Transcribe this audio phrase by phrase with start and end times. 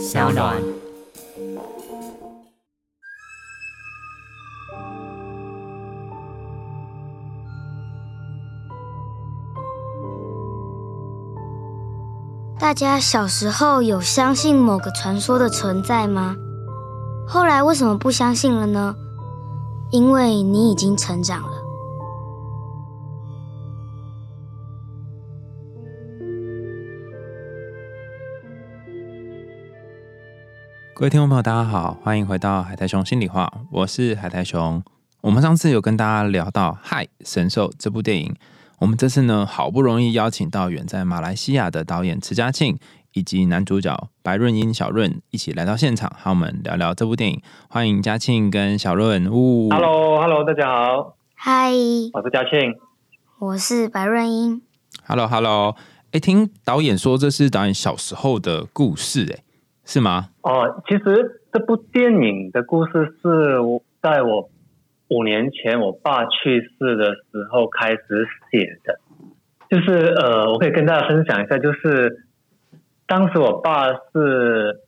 [0.00, 0.56] 小暖。
[12.58, 16.34] 大家小时候有相信某个传说的存在吗？
[17.28, 18.94] 后来为什么不相信了呢？
[19.90, 21.59] 因为你已经成长了。
[31.00, 34.82] 各位听众朋友，大家好，欢迎回到海苔熊心里话，我是海苔熊。
[35.22, 38.36] 我们上次有跟大家聊到《嗨神兽》这部电影，
[38.80, 42.78] 我们这次呢好不容易邀请到远在马来西亚的导演池嘉庆
[43.14, 47.40] 以及男主角白润英小润一起来到现场，和我们聊聊这部电影。
[47.70, 49.26] 欢迎嘉庆跟小润。
[49.32, 51.70] 呜 Hello，Hello，大家好，嗨，
[52.12, 52.74] 我是嘉庆。
[53.38, 54.60] 我是白润英。
[55.06, 55.74] Hello，Hello。
[56.12, 59.42] 哎，听导演说这是导演小时候的故事，哎，
[59.90, 60.28] 是吗？
[60.42, 64.48] 哦，其实这部电影的故事是我在我
[65.08, 67.98] 五年前我爸去世的时候开始
[68.52, 69.00] 写的。
[69.68, 72.24] 就是呃，我可以跟大家分享一下，就是
[73.08, 74.80] 当时我爸是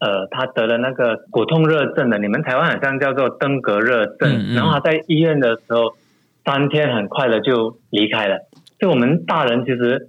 [0.00, 4.30] 呃，他得了那个骨痛热症的，你们台湾好像叫做登革热症。
[4.30, 5.94] 嗯嗯然后他在医院的时候，
[6.42, 8.48] 三天很快的就离开了。
[8.78, 10.08] 就我们大人其实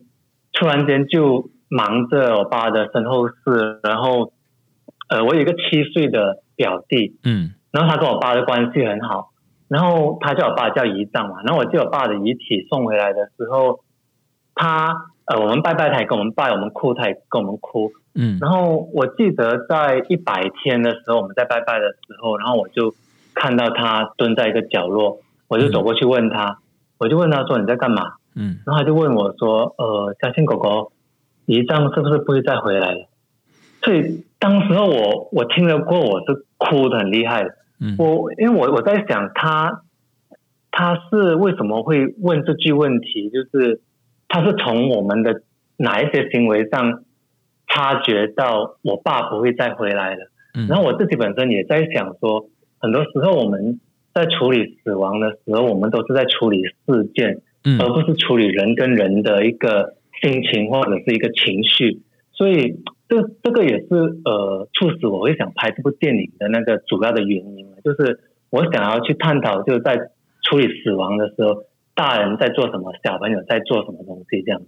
[0.54, 4.34] 突然间就忙着我爸的身后事，然后
[5.10, 9.32] 呃，我有一个七岁的表弟，嗯然后他跟我爸的关系很好，
[9.68, 13.82] 然后他叫我爸叫姨丈嘛，然后我叫我爸的遗体送回来的时候，
[14.56, 22.94] 他呃我们拜拜他也跟我们拜，我们哭他也跟我们哭，嗯然后我记得在一百天的时候，我们在拜拜的时候，然后我就
[23.34, 26.60] 看到他蹲在一个角落，我就走过去问他，
[26.98, 28.14] 我就问他说你在干嘛？
[28.36, 30.92] 嗯然后他就问我说：“呃，嘉庆狗狗，
[31.46, 33.09] 姨丈是不是不会再回来了？”
[33.90, 37.50] 所以当时候我我听了过，我是哭的很厉害的。
[37.82, 39.82] 嗯我因为我我在想他
[40.70, 43.82] 他是为什么会问这句问题，就是
[44.28, 45.42] 他是从我们的
[45.78, 47.04] 哪一些行为上
[47.68, 50.30] 察觉到我爸不会再回来了。
[50.54, 52.48] 嗯然后我自己本身也在想说，
[52.78, 53.80] 很多时候我们
[54.14, 56.76] 在处理死亡的时候，我们都是在处理事
[57.16, 62.04] 件，嗯而不是处理人跟人的一个心情或者是一个情绪。
[62.34, 63.88] 所以这这个也是
[64.24, 68.20] 呃促使我会想拍这部电影的那个主要的原因，就是
[68.52, 69.98] 我想要去探讨，就是在
[70.44, 71.64] 处理死亡的时候，
[71.96, 74.62] 大人在做什么，小朋友在做什么东西这样。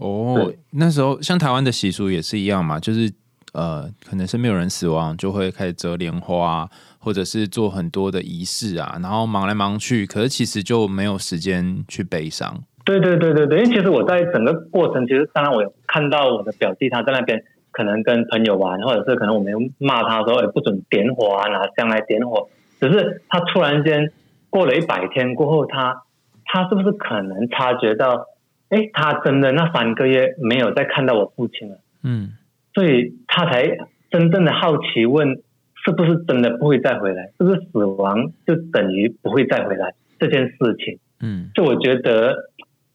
[0.00, 3.12] 哦，那时候像台湾的习俗也是一样嘛，就是
[3.52, 12.64] 呃，可能是没有人死亡，就会开始折莲花、啊，或者是做很多的仪式啊，然后忙来忙去，可是其实就没有时间去悲伤。
[12.84, 17.42] 对对对对对，因为其实我在整个过程，其实当然我有看到我的表弟他在那边
[17.74, 22.48] 可能跟朋友玩，或者是可能我们骂他说哎不准点火啊，拿香来点火。
[22.80, 24.10] 只是他突然间
[24.50, 26.02] 过了一百天过后，他
[26.44, 28.26] 他是不是可能察觉到，
[28.68, 32.32] 哎，他真的那三个月没有再看到我父亲了，嗯
[32.74, 33.78] 所以他才
[34.10, 35.40] 真正的好奇问，
[35.84, 37.32] 是不是真的不会再回来？
[37.38, 40.98] 是不是死亡就等于不会再回来这件事情？
[41.20, 42.50] 嗯就我觉得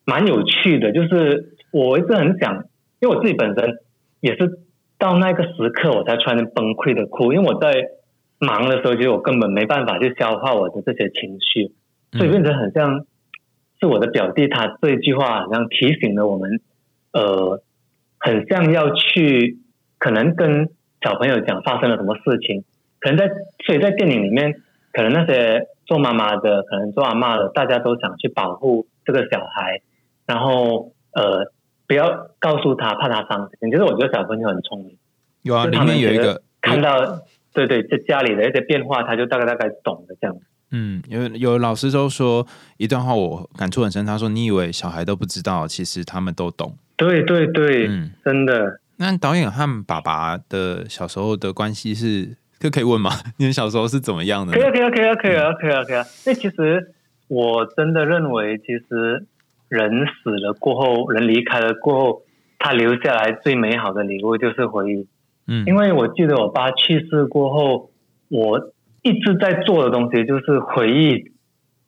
[0.05, 2.65] 蛮有趣的，就是我一直很想，
[2.99, 3.77] 因为我自己本身
[4.19, 4.59] 也是
[4.99, 7.73] 到那个时刻我才突然间崩溃的哭，因为我在
[8.37, 11.73] 忙的时候，其实我根本没办法去消化我的这些情绪，
[12.11, 13.05] 所以变成很像
[13.79, 16.59] 是我的表弟他这一句话，好像提醒了我们，
[17.13, 17.61] 呃，
[18.17, 19.57] 很像要去
[19.97, 20.69] 可能跟
[21.01, 22.63] 小朋友讲发生了什么事情，
[22.99, 23.29] 可能在
[23.65, 24.61] 所以在电影里面，
[24.91, 29.81] 可能那些做妈妈的，可能做阿嬷的，大家都想去保护这个小孩，
[30.25, 31.51] 然后呃
[31.89, 33.71] 不要告诉他，怕他伤心。
[33.71, 34.95] 其实我觉得小朋友很聪明，
[35.41, 37.19] 有啊，里面有一个看到
[37.51, 40.37] 对对，这家里的一些变化，他就大概大概懂的这样。
[40.71, 42.45] 嗯，有有老师都说
[42.77, 44.05] 一段话，我感触很深。
[44.05, 46.77] 他说：“你以为小孩都不知道，其实他们都懂。
[46.95, 48.79] 对对对，嗯真的。
[48.97, 53.09] 那导演和爸爸的小时候的关系是，这可以问吗？
[53.37, 54.59] 你们小时候是怎么样的呢？
[54.71, 56.05] 可以啊，可以啊，可以啊，可以啊，可以啊，可以啊。
[56.27, 56.93] 那其实
[57.27, 59.25] 我真的认为，其实
[59.69, 62.21] 人死了过后，人离开了过后，
[62.57, 65.07] 他留下来最美好的礼物就是回忆。
[65.47, 67.91] 嗯，因为我记得我爸去世过后，
[68.27, 68.71] 我
[69.01, 71.31] 一直在做的东西就是回忆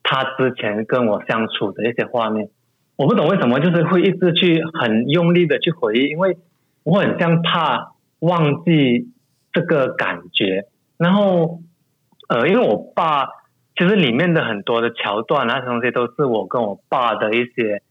[0.03, 2.49] 他之前跟我相处的一些画面。
[2.95, 6.37] 我不懂为什么，就是会一直去很用力的去回忆，因为
[6.83, 9.11] 我很像怕忘记
[9.51, 10.65] 这个感觉。
[10.97, 11.61] 然后，
[12.29, 13.27] 呃，因为我爸
[13.81, 17.81] 其实里面的很多的桥段啊那些东西都是我跟我爸的一些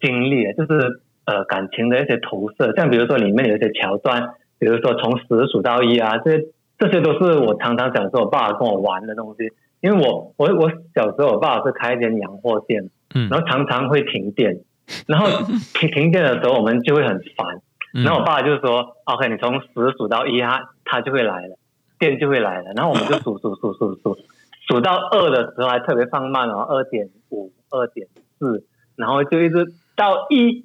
[0.00, 2.74] 经历，就是呃感情的一些投射。
[2.74, 6.44] 像比如说里面有一些桥段，比如说从十数到一啊，这些
[6.78, 9.52] 这些都是我常常想说我爸爸跟我玩的东西。
[9.82, 14.60] 因为我我我小时候我爸爸是开一间洋货店，嗯然后常常会停电，
[15.06, 15.26] 然后
[15.74, 17.60] 停停电的时候我们就会很烦，
[17.92, 19.68] 嗯然后我爸就说：“OK，你从十
[19.98, 21.58] 数到一，他他就会来了，
[21.98, 24.16] 电就会来了。”然后我们就数数数数数，
[24.66, 28.08] 数到二的时候还特别放慢哦，二点五、二点
[28.38, 28.64] 四，
[28.96, 30.64] 然后就一直到一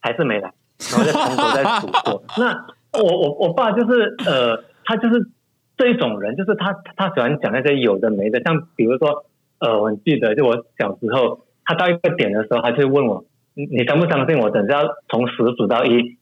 [0.00, 0.52] 还是没来，
[0.92, 2.22] 然后再从头再数过。
[2.38, 2.66] 那
[3.02, 5.30] 我我我爸就是呃，他就是
[5.76, 9.24] 这一种人，就是他他喜欢讲那些有的没的，像比如说
[9.58, 16.16] 呃，我记得就我小时候，他到一个点的时候，他就会问我：“你你相不相信我等下从十数到一？”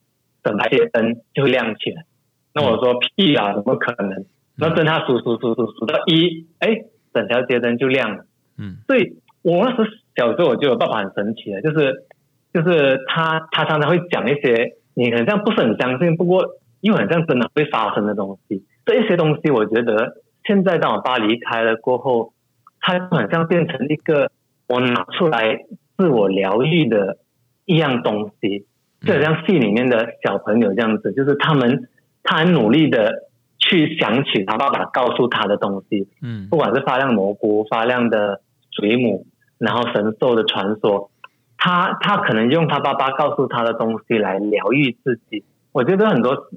[0.45, 2.05] 整排街灯就会亮起来。
[2.53, 4.27] 那我说屁啊，怎么可能？
[4.57, 6.85] 那等他数数数数数到一，哎，
[7.15, 8.27] 整条街灯就亮了。
[8.59, 9.85] 嗯所以我那时候
[10.17, 12.05] 小时候我觉得我爸爸很神奇的，就是
[12.53, 16.45] 就是他他常常会讲一些你很像不是很相信，不过
[16.81, 18.65] 又很像真的会发生的东西。
[18.85, 22.33] 这一些东西，我觉得现在当我爸离开了过后，
[22.81, 24.31] 他就很像变成一个
[24.67, 25.65] 我拿出来
[25.97, 27.19] 自我疗愈的
[27.65, 28.67] 一样东西。
[29.01, 31.89] 就好像戏里面的小朋友这样子，就是他们
[32.23, 33.25] 他很努力的
[33.67, 36.49] 去想起他爸爸告诉他的东西，嗯。
[36.51, 39.27] 不管是发亮蘑菇、发亮的水母，
[39.57, 41.11] 然后神兽的传说，
[41.57, 45.45] 他他可能用他爸爸告诉他的东西来疗愈自己。
[45.73, 46.51] 我觉得很多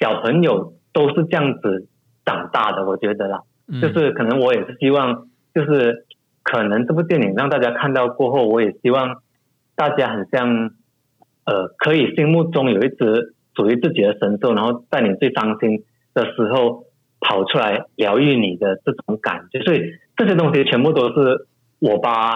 [0.00, 1.88] 小朋友都是这样子
[2.24, 3.82] 长大的，我觉得啦，嗯。
[3.82, 6.06] 就是可能我也是希望，就是
[6.42, 9.20] 可能这部电影让大家看到过后，我也希望
[9.76, 10.70] 大家很像，
[11.44, 16.84] 呃，可以心目中有一只属于自己的神兽，然后在你最伤心的时候
[17.20, 19.60] 跑出来疗愈你的这种感觉。
[19.62, 19.82] 所以
[20.16, 21.46] 这些东西全部都是
[21.80, 22.32] 我爸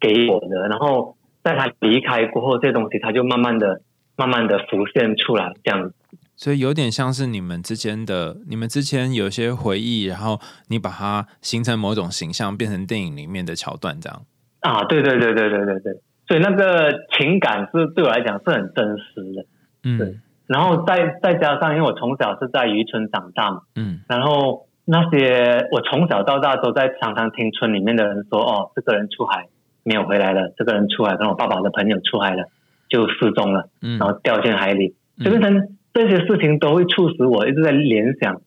[0.00, 3.82] 给我的，然后在他离开过后，这些东西他就慢慢的、
[4.16, 5.94] 慢慢的浮现出来，这样子。
[6.36, 10.38] 所以有点像是你们之间的，你们之前有些回忆，然后
[10.68, 14.22] 你把它形成某种形象，变成电影里面的桥段，这样。
[14.60, 19.46] 啊，对对对对对对对，所以那个情感是对我来讲是很真实的。
[19.82, 20.16] 嗯对
[20.48, 24.00] 然后再再加上，因为我从小是在渔村长大嘛，嗯。
[24.08, 29.46] 然后那些我从小到大都在常常听村里面的人说，哦，这个人出海
[29.84, 32.44] 没有回来了，这个人出海跟我爸爸的朋友出海了，
[32.88, 33.98] 就失踪了，嗯。
[33.98, 35.24] 然后掉进海里，嗯。
[35.24, 38.40] 就变成这些事情都会促使我一直在联想，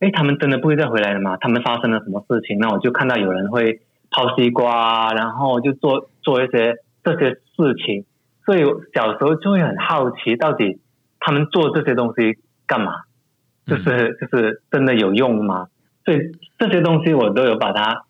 [0.00, 1.36] 哎，他们真的不会再回来了吗？
[1.40, 2.58] 他们发生了什么事情？
[2.58, 3.80] 那我就看到有人会
[4.10, 8.04] 抛西瓜，然后就做做一些这些事情，
[8.44, 10.80] 所以小时候就会很好奇，到底
[11.24, 12.36] 他们做这些东西
[12.66, 12.92] 干嘛？
[13.66, 15.68] 就是就是真的有用吗？
[16.04, 16.18] 所以
[16.58, 18.04] 这些东西我都有把它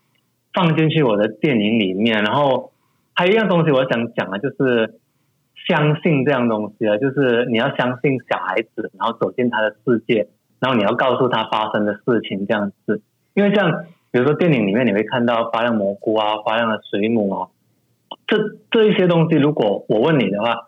[0.53, 2.25] 放进去我的电影里面。
[2.25, 2.73] 然后
[3.15, 4.99] 还有一样东西我想讲啊，就是
[5.69, 10.27] 相信这样东西啊，就是你要相信小孩子，然后走进他的世界，
[10.59, 13.01] 然后你要告诉他发生的事情这样子。
[13.35, 17.49] 因为像比如说电影里面你会看到发亮蘑菇啊、发亮的水母啊，
[18.27, 18.37] 这
[18.73, 20.67] 这一些东西，如果我问你的话，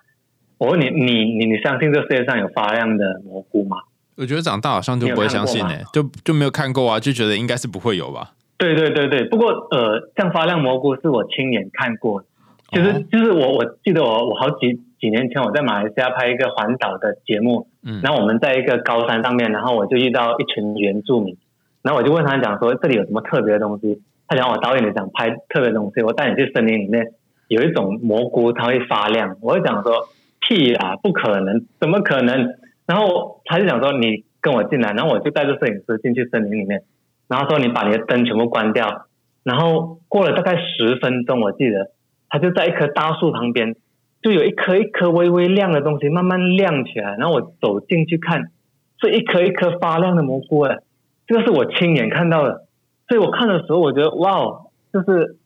[0.58, 3.76] 我问你，你你你相信这世界上有发亮的蘑菇吗？
[4.16, 8.32] 我觉得长大好像就不会相信你有看哎、就就没有看过啊，就觉得应该是不会有吧。
[8.56, 12.26] 对对对对，不过呃，像发亮蘑菇是我亲眼看过的，
[12.72, 13.04] 其实、哦。
[13.12, 18.00] 就是我我记得我我好几几年前我在马来西亚拍一个环岛的节目，嗯。
[18.02, 21.36] 然后我们在一个高山上面，然后我就遇到一群原住民，
[21.82, 27.12] 然后我就问他讲说这里有什么特别的东西，他讲我导演你想拍特别的东西，我带你去森林里面
[27.48, 30.08] 有一种蘑菇它会发亮，我就讲说
[30.48, 32.54] 屁啦，不可能，怎么可能？
[32.86, 36.84] 然后他就讲说你跟我进来，然后我就带着摄影师进去森林里面，
[37.26, 39.06] 然后说你把你的灯全部关掉，
[39.42, 41.90] 然后过了大概十分钟，我记得
[42.28, 43.74] 他就在一棵大树旁边，
[44.22, 48.52] 就有一颗一颗微微亮的东西慢慢亮起来，然后我走进去看，
[49.00, 50.78] 是一颗一颗发亮的蘑菇哎，
[51.26, 52.66] 这个是我亲眼看到的，
[53.08, 55.36] 所以我看的时候我觉得哇哦，就是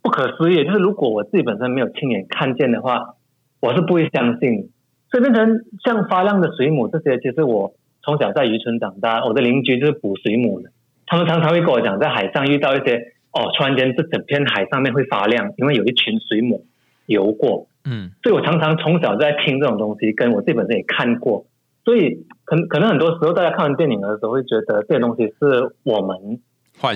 [0.00, 3.14] 不可思议，就是如果我自己本身没有亲眼看见的话，
[3.60, 4.70] 我是不会相信。
[5.10, 7.72] 所以变成像发亮的水母这些，其实我
[8.02, 10.70] 从小在渔村长大，我的邻居就是捕水母的，
[11.06, 12.96] 他们常常会跟我讲，在海上遇到一些
[13.32, 16.66] 哦，突然间这整片海上面会发亮，因为有一群水母
[17.06, 17.68] 游过。
[17.84, 21.46] 嗯所以我常常从小在听这种东西，跟我自己本身也看过，
[21.86, 26.40] 所以可可能很多时候大家看完电影的时候会觉得这些东西是我们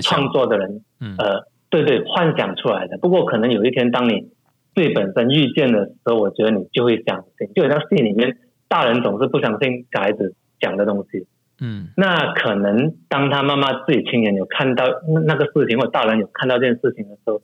[0.02, 2.98] 创作的人嗯呃，对对，幻想出来的。
[2.98, 4.31] 不过可能有一天，当你
[4.74, 7.52] 自己本身遇见的时候，我觉得你就会相信。
[7.54, 8.38] 就好像戏里面，
[8.68, 11.26] 大人总是不相信小孩子讲的东西。
[11.64, 17.40] 嗯那可能当他妈妈自己亲眼有看到那那个事情，或大人有看到这件事情的时候，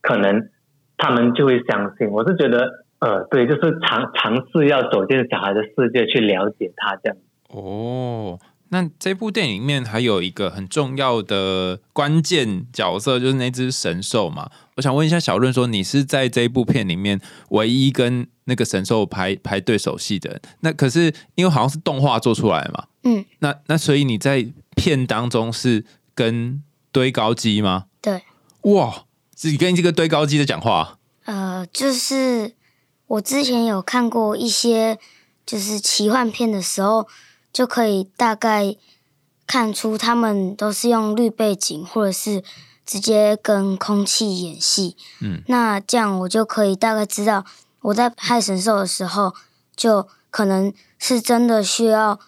[0.00, 0.48] 可能
[0.96, 2.08] 他们就会相信。
[2.08, 7.16] 我是觉得，呃，对，就是尝尝试要走进小孩的世界去了解他这样。
[7.50, 8.38] 哦，
[8.70, 14.50] 那这部电影里面还有一个很重要的关键角色，就是那只神兽嘛。
[14.76, 27.86] 我想问一下小润，说你是在这一部片里面唯一跟那个神兽排排对手戏的人，那可是因为好像是动画做出来嘛，嗯，那那所以你在片当中是跟堆高机吗？
[28.00, 28.22] 对，
[28.62, 29.04] 哇，
[29.36, 30.98] 是你跟这个堆高机的讲话？
[31.24, 32.54] 呃，就是
[33.06, 34.98] 我之前有看过一些
[35.44, 37.06] 就是奇幻片的时候，
[37.52, 38.74] 就可以大概
[39.46, 42.42] 看出他们都是用绿背景，或者是
[42.84, 44.96] 直接跟空气演戏。
[45.20, 47.44] 嗯，那这样我就可以大概知道
[47.80, 49.34] 我在拍神兽的时候，
[49.74, 52.18] 就可能是真的需要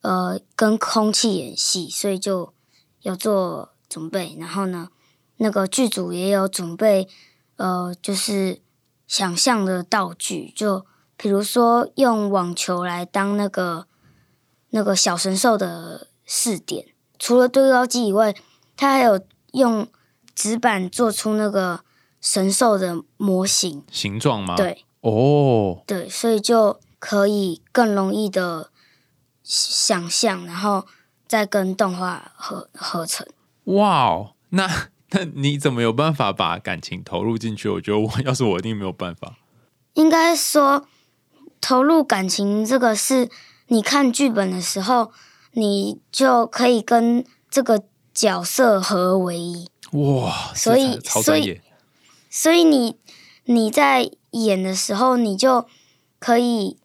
[0.00, 2.52] 呃跟空气演戏，所以就
[3.00, 4.36] 有做准备。
[4.38, 4.88] 然后呢，
[5.36, 7.08] 那个剧组也有准备。
[7.56, 8.60] 呃，就是
[9.06, 10.84] 想象的道具，就
[11.16, 13.86] 比如说用网球来当那个
[14.70, 16.86] 那个小神兽的试点。
[17.20, 18.34] 除了堆高机以外，
[18.74, 19.20] 他还有
[19.52, 19.86] 用
[20.34, 21.80] 纸板做出那个
[22.20, 28.70] 神兽的模型形状吗？，对哦，对，所以就可以更容易的
[29.42, 30.86] 想象，然后
[31.26, 33.26] 再跟动画合合成。
[33.64, 37.68] 哇哦，那那你怎么有办法把感情投入进去？
[37.68, 39.36] 我觉得我 要是我一定没有办法。
[39.94, 40.86] 应该说，
[41.60, 43.28] 投入感情这个是
[43.66, 45.10] 你看剧本的时候，
[45.52, 47.82] 你就可以跟这个
[48.14, 49.68] 角色合为一。
[49.92, 51.60] 哇，所以超所以。
[52.30, 52.96] 所以你
[53.44, 55.66] 你在演的时候，你就
[56.18, 56.78] 可以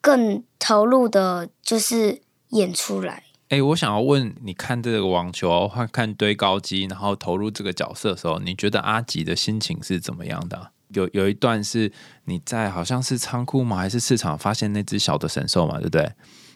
[0.00, 3.24] 更投入的，就是演出来。
[3.48, 11.90] 哎、我想要问，你看这个网球或看堆高机，然后投入这个角色的时候，你觉得阿吉的心情是怎么样的啊、有有一段是
[12.26, 13.78] 你在好像是仓库吗？
[13.78, 16.12] 还是市场发现那只小的神兽嘛，对不对？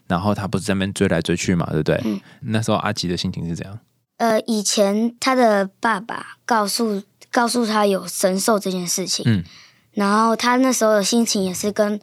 [0.07, 2.01] 然后他不是在那边追来追去嘛，对不对？
[2.05, 3.81] 嗯那时候阿吉的心情是怎样？
[4.17, 9.45] 呃，以前他的爸爸告诉告诉他有神兽这件事情，嗯
[9.93, 12.01] 然后他那时候的心情也是跟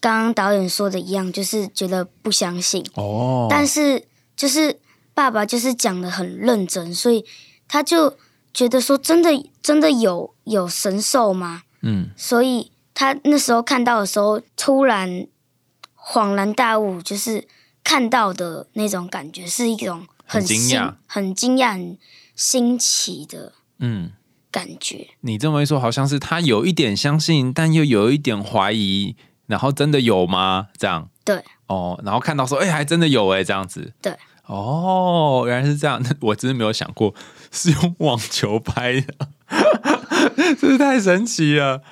[0.00, 2.82] 刚刚导演说的一样，就是觉得不相信。
[2.94, 4.78] 哦，但是就是
[5.12, 7.24] 爸爸就是讲的很认真，所以
[7.66, 8.16] 他就
[8.54, 9.30] 觉得说真的
[9.62, 11.64] 真的有有神兽吗？
[11.82, 15.26] 嗯，所以他那时候看到的时候，突然
[15.96, 17.46] 恍然大悟，就是
[17.84, 21.98] 看到的那种感觉是一种很惊新讶、很惊讶、很
[22.36, 24.12] 新奇的嗯，
[24.52, 25.08] 感觉。
[25.22, 29.16] 你这么一说，好像是他有一点相信，但又有一点怀疑，
[29.46, 30.68] 然后真的有吗？
[30.76, 33.94] 这样对哦，然后看到说，哎、还真的有哎、这样子。
[34.02, 34.14] 对，
[34.46, 37.14] 哦，原来是这样，我真的没有想过
[37.50, 39.14] 是用网球拍的，
[40.36, 41.82] 真是太神奇了。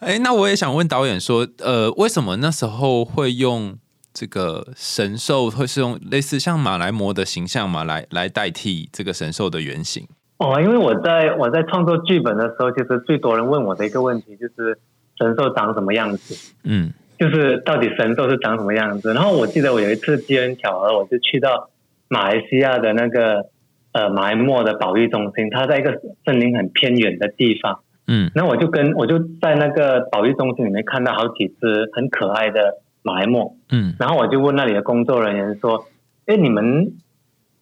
[0.00, 3.78] 哎，那我也想问导演说，呃，为什么那时候会用
[4.14, 10.06] 这个神兽，会是用类似像马来貘的形象嘛，来来代替这个神兽的原型？
[10.38, 14.78] 哦，因为我在我在创作剧本的时候，其实最多人问我的一个问题就是
[15.18, 19.12] 神兽长什么样子，嗯就是到底神兽是长什么样子。
[19.14, 21.70] 然后我记得我有一次机缘巧合，我就去到
[22.08, 23.46] 马来西亚的那个
[23.92, 27.80] 呃马来貘的保育中心，它在一个森林很偏远的地方。
[28.06, 33.94] 嗯然后我就跟我就在那个保育中心里面看到好几只很可爱的马来貘，嗯。
[34.00, 35.86] 然后我就问那里的工作人员说
[36.26, 36.94] ：“哎，你们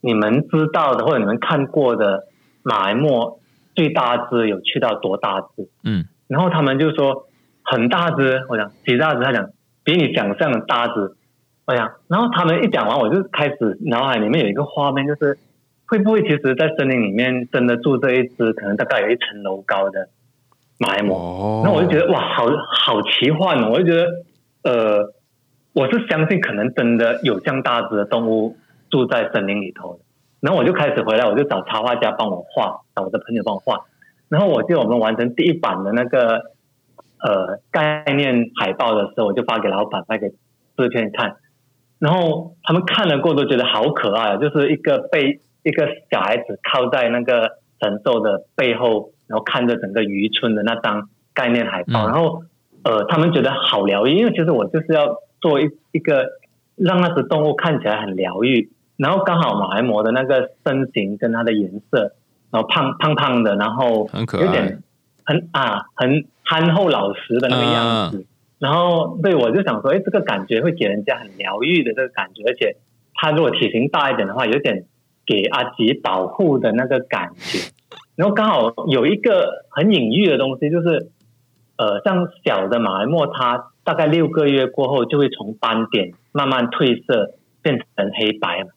[0.00, 2.24] 你们知道的或者你们看过的
[2.62, 3.38] 马来貘
[3.74, 6.06] 最大只有去到多大只？”嗯。
[6.28, 7.26] 然后他们就说
[7.62, 9.50] 很大只，我讲几大只，他讲
[9.84, 11.14] 比你想象的大只，
[11.66, 15.36] 我讲，然后他们一讲完，我就开始脑海里面有一个画面，就是
[15.86, 20.08] 会不会其实，在森林里面真的住着一只可能大概有一层楼高的
[20.78, 21.62] 马来貘，哦。
[21.64, 23.70] 那我就觉得哇，好好奇幻哦！
[23.72, 24.10] 我就觉得，
[24.62, 25.12] 呃，
[25.72, 28.56] 我是相信可能真的有这样大只的动物
[28.90, 30.00] 住在森林里头的。
[30.40, 33.84] 然后我就开始回来，我就找插画家帮我画，找我的朋友帮我画。
[34.28, 36.52] 然后我记得我们完成第一版的那个
[37.22, 40.30] 呃概念海报的时候，我就发给老板，发给
[40.76, 41.36] 制片看。
[41.98, 52.42] 然后他们看了过后都觉得好可爱啊，就是一个被一个小孩子靠在那个神兽的背后，然后看着整个渔村的那张概念海报，嗯然后
[52.82, 56.30] 呃，他们觉得好疗愈，因为其实我就是要做一一个
[56.76, 62.14] 让那只动物看起来很疗愈，然后刚好马来貘的那个身形跟它的颜色，
[62.50, 64.82] 然后胖胖胖的，然后很可爱有点
[65.24, 68.24] 很啊很憨厚老实的那个样子。
[68.58, 72.76] 然后对我就想说，哎，这个感觉会给人家很疗愈的这个感觉，而且
[73.14, 74.84] 它如果体型大一点的话，有点
[75.26, 77.58] 给阿吉保护的那个感觉。
[78.14, 81.10] 然后刚好有一个很隐喻的东西，就是
[81.76, 88.68] 呃，像小的马来貘，它大概六个月过后就会从斑点慢慢褪色，变成黑白了，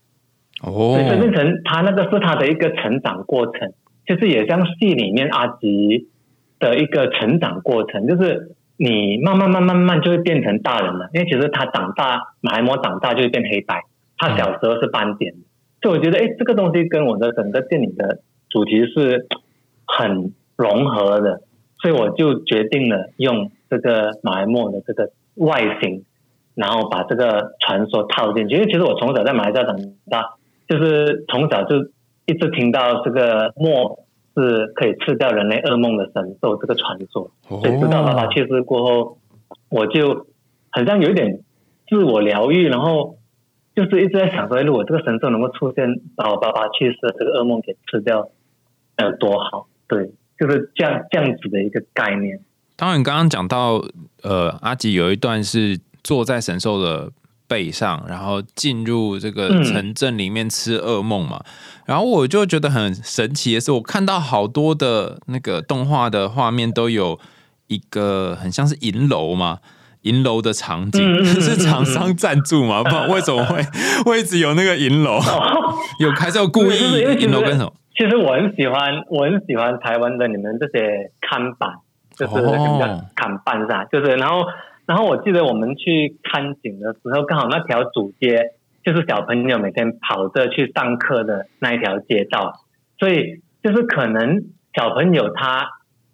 [0.63, 0.95] 哦。
[0.95, 3.73] 所以变成它那个是它的一个成长过程，
[4.05, 6.07] 就是也像戏里面阿吉
[6.59, 13.83] 的一个成长过程，就是你慢慢慢慢慢慢就会变成大人了，因为其实他长大，马来貘长大就会变黑白，
[14.17, 15.33] 他小时候是斑点，
[15.81, 19.27] 所以我觉得哎，这个东西跟我的整个电影的主题是
[19.85, 21.41] 很融合的，
[21.86, 26.04] 所以我就决定了用这个马来貘的这个外形，
[26.56, 28.56] 然后把这个传说套进去。
[28.56, 29.77] 因为其实我从小在马来西亚长
[30.10, 30.34] 大，
[30.68, 31.75] 就是从小就
[32.25, 34.00] 一直听到这个墨
[34.36, 39.20] 是可以吃掉人类噩梦的神兽这个传说，哦所以知道爸爸去世过后，
[39.70, 40.25] 我就
[40.72, 41.42] 很像有一点
[41.88, 43.18] 自我疗愈，然后
[43.75, 48.32] 就是一直在想说，哎如果这个神兽能够出现，把我爸爸去世的这个噩梦给吃掉，
[49.04, 49.68] 有多好？
[49.88, 52.39] 对，就是这样这样子的一个概念。
[52.75, 53.84] 当然，刚刚讲到，
[54.22, 57.12] 呃，阿吉有一段是坐在神兽的
[57.48, 61.44] 背上，然后进入这个嗯城镇里面吃噩梦嘛。
[61.86, 67.20] 然后我就觉得很神奇的是，我看到好多的那个动画的画面都有
[67.68, 69.60] 一个很像是银楼嘛。
[70.01, 72.84] 银楼的场景、是厂商赞助嘛？
[72.84, 73.60] 不然为什么会
[74.06, 75.20] 会一直有那个银楼？
[76.00, 76.77] 有还是有故意
[77.20, 77.74] 银楼跟什么？
[77.97, 81.69] 其实我很喜欢，我很喜欢台湾的你们这些看板，
[82.15, 83.85] 就是那个叫哦看板是吧？
[83.85, 84.45] 就是然后
[84.85, 88.51] 然后我记得我们去看景的时候，刚好那条主街
[88.83, 92.53] 就是小朋友每天跑着去上课的那一条街道，
[92.99, 95.69] 所以就是可能小朋友他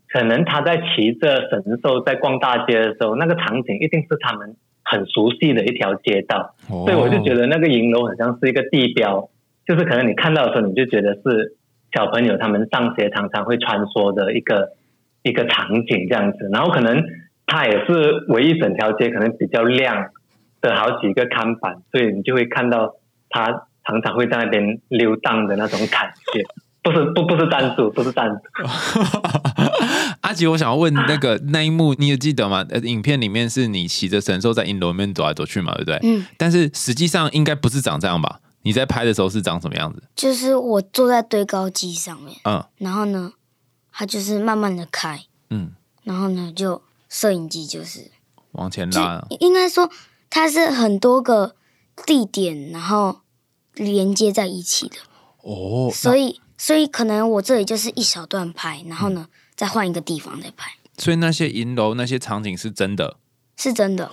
[0.07, 6.85] 可能他在骑着神兽在逛大街的时候，那个场景一定是他们很熟悉的一条街道，哦。
[6.85, 9.29] 所以我就觉得那个银楼很像是一个地标，
[9.65, 11.55] 就是可能你看到的时候，你就觉得是
[11.93, 14.73] 小朋友他们上学常常会穿梭的一个
[15.23, 17.03] 一个场景这样子，然后可能
[17.45, 20.07] 它也是唯一整条街可能比较亮
[20.61, 22.95] 的好几个看板，所以你就会看到
[23.29, 26.43] 它常常会在那边溜荡的那种感觉。
[26.83, 28.41] 不是不不是战术，不是战术。
[30.21, 32.65] 阿吉，我想要问那个那一幕，你有记得吗？
[32.71, 35.99] 呃，影片里面是你骑着神兽在银楼里面走来走去嘛，对不对？
[36.01, 38.39] 嗯，但是实际上应该不是长这样吧？
[38.63, 40.03] 你在拍的时候是长什么样子？
[40.15, 42.63] 就是我坐在堆高机上面，嗯。
[42.77, 43.33] 然后呢，
[43.91, 45.71] 它就是慢慢的开，嗯，
[46.03, 48.11] 然后呢，就摄影机就是，
[48.51, 49.89] 往前就拉，应该说
[50.29, 51.55] 它是很多个
[52.05, 53.21] 地点，然后
[53.73, 54.97] 连接在一起的，
[55.41, 63.17] 哦，所以所以可能我这里就是一小段拍，然后呢，再换一个地方再拍，所以那些银楼那些场景是真的。
[63.57, 64.09] 是真的，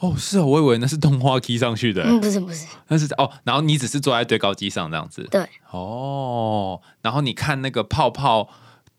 [0.00, 8.48] 哦，是哦，我以为那是动画 key 上去的，嗯，不是不是，那是哦，然后你只是坐在堆高机上这样子，对，哦，然后你看那个泡泡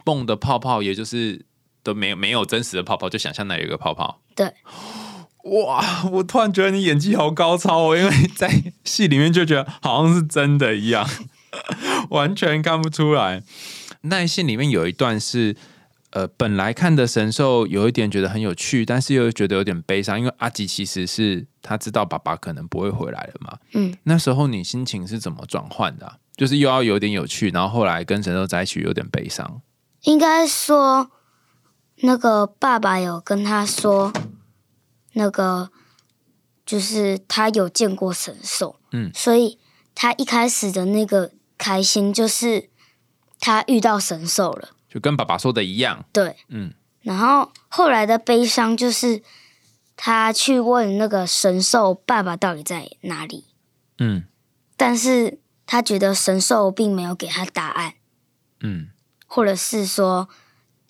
[0.04, 1.46] 蹦的泡泡，也就是
[1.84, 4.54] 都没有没有真实的泡泡，就想象那有一个泡泡，对，
[5.46, 6.04] 哇！
[6.12, 11.10] 我突然觉得你演技好高超哦，因为在戏里面就觉得好像是真的一样，
[12.12, 13.42] 完全看不出来。
[14.02, 15.56] 那一戏里面有一段是，
[16.12, 23.58] 呃，本来看的神兽有一点觉得很有趣，但是又觉得有点悲伤，因为阿吉其实是他知道爸爸可能不会回来了嘛。
[23.74, 29.62] 嗯，那时候你心情是怎么转换的啊、就是又要有点有趣，然后后来跟神兽在一起有点悲伤。
[30.02, 31.12] 应该说
[31.98, 34.12] 那个爸爸有跟他说，
[35.14, 35.70] 那个
[36.66, 39.60] 就是他有见过神兽，嗯所以
[39.96, 42.70] 他一开始的那个开心就是
[43.40, 49.24] 他遇到神兽了，就跟爸爸说的一样，对，嗯，然后后来的悲伤就是
[49.96, 53.46] 他去问那个神兽爸爸到底在哪里，
[54.00, 54.26] 嗯。
[54.76, 57.94] 但是他觉得神兽并没有给他答案，
[58.60, 58.90] 嗯，
[59.28, 60.28] 或者是说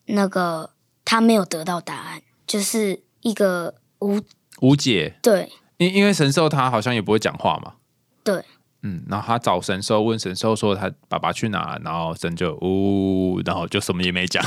[0.06, 0.72] 那个
[1.06, 4.20] 他没有得到答案，就是一个无
[4.62, 5.52] 无解，对。
[5.78, 7.74] 因因为神兽他好像也不会讲话嘛，
[8.24, 8.46] 对
[8.84, 14.44] 嗯，然后他找神兽问神兽说他爸爸去哪，然后神就呜，然后就什么也没讲。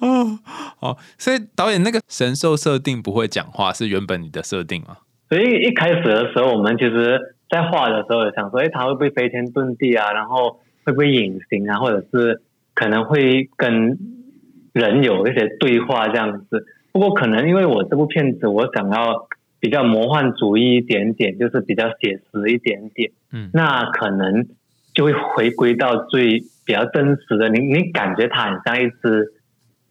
[0.00, 0.38] 哦，
[0.80, 4.96] 哦，所以导演那个神兽设定不会讲话，是原本你的设定吗？
[5.28, 10.12] 所以一开始的时候，我们其实在画的时候有想说，哎，他会不会飞天遁地啊？
[10.12, 11.78] 然后会不会隐形啊？
[11.78, 12.42] 或者是
[12.74, 13.98] 可能会跟
[14.72, 16.66] 人有一些对话这样子。
[16.90, 19.28] 不过可能因为我这部片子，我想要
[19.60, 23.10] 比较魔幻主义一点点，就是比较写实一点点。
[23.32, 24.46] 嗯那可能
[24.94, 29.32] 就会回归到最比较真实的，你你感觉它很像一只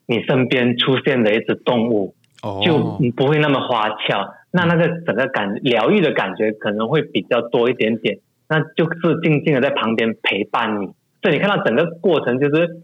[0.06, 2.14] 你身边出现的一只动物。
[2.44, 2.78] 哦就
[3.16, 4.32] 不会那么花俏。
[4.52, 10.86] 那那个整个感疗愈的感觉可能会比较多一点点，那就是静静的在旁边陪伴你。
[11.22, 12.78] 所以你看到整个过程就是，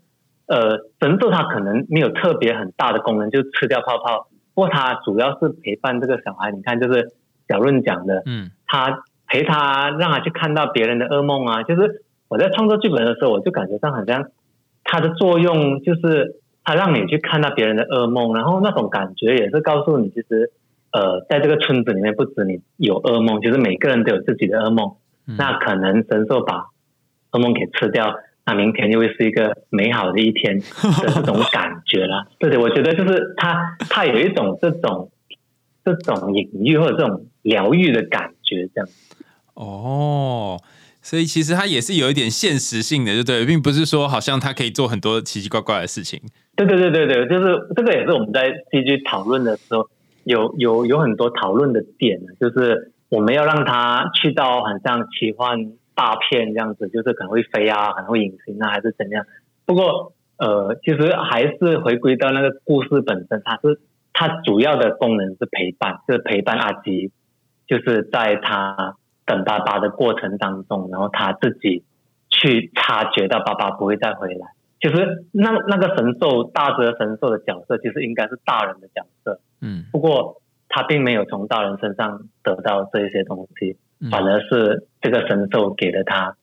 [0.47, 6.51] 呃，神兽它可能没有特别很大的功能，就是吃掉泡泡，不过他主要是陪伴这个小孩。
[6.51, 7.11] 你看，就是
[7.47, 14.25] 小润讲的，嗯他陪他让他去看到别人的噩梦啊，就是我在创作剧本的时候，我就感觉上好像
[14.83, 20.51] 他的作用就是他让你去看到别人的噩梦，然后那种感觉也是告诉你，其实
[20.91, 24.95] 呃，在这个村子里面，不止你有噩梦，其实每个人都有自己的噩梦。
[25.25, 26.65] 嗯那可能神兽把
[27.31, 28.13] 噩梦给吃掉，
[28.45, 30.65] 那明天又会是一个美好的一天的
[31.13, 32.27] 这种感觉啦。
[32.39, 35.11] 对 对，我觉得就是他他有一种这种
[35.83, 38.89] 这种隐喻或者这种疗愈的感觉，这样。
[39.53, 40.59] 哦，
[41.01, 46.19] 所以其实它也是有一点现实性的，就对，并不是说好像它可以做很多奇奇怪怪的事情。
[46.55, 49.87] 对对对对对，就是这个也是我们在继续讨论的时候
[50.23, 59.25] 有有有很多讨论的点，就是我们要让它去到很像奇幻大片这样子，就是可能会飞啊，可能会隐形啊，还是怎样。
[59.65, 63.79] 不过呃，其实还是回归到那个故事本身，它是
[64.11, 67.11] 它主要的功能是陪伴，就是陪伴阿吉，
[67.67, 71.83] 就是在他等爸爸的过程当中，然后他自己
[72.29, 74.47] 去察觉到爸爸不会再回来。
[74.81, 83.77] 其实那那个神兽大泽神兽的角色，其实应该是大人的角色，嗯不过他并没有从大人身上得到这一些东西，
[84.11, 86.35] 反而是这个神兽给了他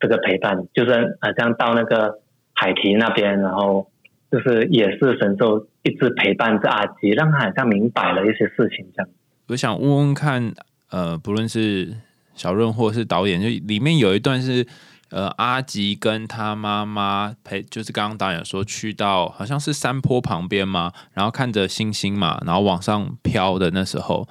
[0.00, 2.20] 这个陪伴，就是好像到那个
[2.54, 3.90] 海堤那边，然后
[4.30, 9.08] 就是也是神兽一直陪伴着阿吉，让他好像明白了一些事情这样。
[9.48, 10.52] 我想问问看，
[10.90, 11.94] 呃，不论是
[12.34, 14.66] 小润或是导演，就里面有一段是
[15.10, 24.28] 呃阿吉跟他妈妈陪，就是刚刚导演说去到好像是山坡旁边嘛，然后看着星星嘛，然后往上飘的那时候，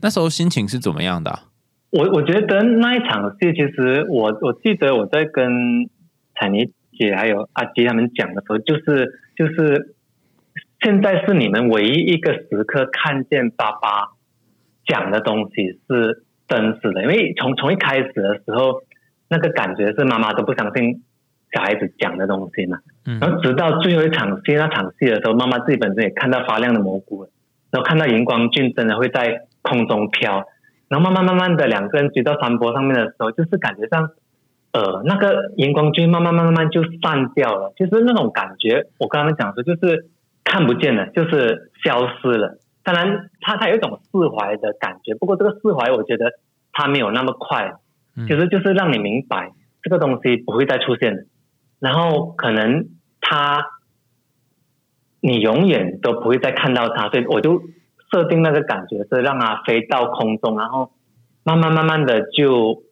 [0.00, 1.42] 那时候心情是怎么样的啊、
[1.90, 5.88] 我我觉得那一场戏，其实我我记得我在跟
[6.34, 9.94] 彩妮姐还有阿基他们讲的时候，就是就是
[10.80, 14.10] 现在是你们唯一一个时刻看见爸爸
[14.86, 18.82] 讲的东西是真实的，因为从从一开始的时候，
[19.28, 21.02] 那个感觉是妈妈都不相信
[21.52, 23.18] 小孩子讲的东西嘛，嗯。
[23.20, 27.30] 然后直到最后一场戏那场戏的时候，妈妈自己本身也看到发亮的蘑菇了，
[27.72, 30.44] 然后看到荧光菌真的会在空中飘，
[30.90, 34.10] 然后慢慢慢慢的两个人追到山坡上面的时候，就是感觉上，
[34.72, 40.10] 呃，那个荧光菌慢慢慢慢就散掉了，就是那种感觉，我刚刚讲说就是
[40.42, 42.58] 看不见了，就是消失了。
[42.82, 46.32] 当然，他他有一种释怀的感觉，不过这个释怀，我觉得
[46.72, 47.74] 他没有那么快，
[48.26, 51.22] 其实就是让你明白这个东西不会再出现了，
[51.78, 52.86] 然后可能
[53.20, 53.64] 他
[55.20, 57.62] 你永远都不会再看到他，所以我就
[58.10, 60.92] 设定那个感觉是让它飞到空中，然后
[61.42, 62.82] 慢慢慢慢的就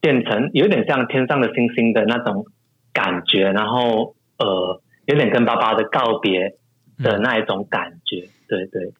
[0.00, 2.46] 变成有点像天上的星星的那种
[2.92, 6.56] 感觉，然后呃有点跟爸爸的告别
[6.98, 8.92] 的那一种感觉，对对。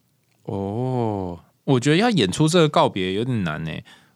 [0.44, 3.70] 哦，我觉得要演出这个告别有点难呢。